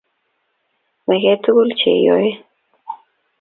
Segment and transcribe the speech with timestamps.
[1.05, 2.29] menget tuguk cheyoe